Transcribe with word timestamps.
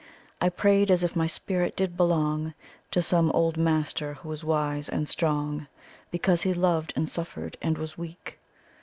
I 0.41 0.49
prayed 0.49 0.89
as 0.89 1.03
if 1.03 1.15
my 1.15 1.27
spirit 1.27 1.75
did 1.75 1.95
belong 1.95 2.55
To 2.89 3.03
some 3.03 3.29
old 3.33 3.55
master 3.55 4.15
who 4.15 4.29
was 4.29 4.43
wise 4.43 4.89
and 4.89 5.07
strong, 5.07 5.67
Because 6.09 6.41
he 6.41 6.55
lov'd 6.55 6.91
and 6.95 7.07
suffered, 7.07 7.55
and 7.61 7.77
was 7.77 7.99
weak. 7.99 8.39